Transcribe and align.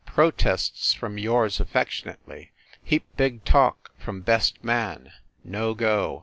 Protests 0.07 0.93
from 0.93 1.19
Yours 1.19 1.59
Affectionately, 1.59 2.49
heap 2.83 3.05
big 3.17 3.45
talk 3.45 3.91
from 3.99 4.21
best 4.21 4.63
man. 4.63 5.11
No 5.43 5.75
go. 5.75 6.19